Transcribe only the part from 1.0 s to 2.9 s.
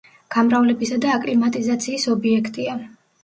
და აკლიმატიზაციის ობიექტია.